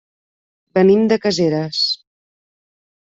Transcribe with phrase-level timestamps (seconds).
[0.77, 1.83] Venim de Caseres.